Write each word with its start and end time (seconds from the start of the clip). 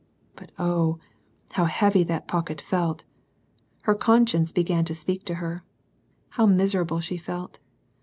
But 0.35 0.51
oh, 0.57 0.97
how 1.51 1.65
heavy 1.65 2.03
that 2.05 2.27
pocket 2.27 2.59
felt! 2.59 3.03
Her 3.83 3.93
conscience 3.93 4.51
began 4.51 4.83
to 4.85 4.95
speak 4.95 5.25
to 5.25 5.35
her! 5.35 5.63
How 6.29 6.47
miserable 6.47 7.01
she 7.01 7.17
felt. 7.17 7.59